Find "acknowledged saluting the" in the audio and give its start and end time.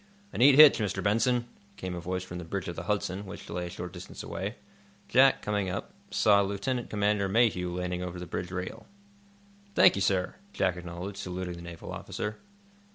10.75-11.61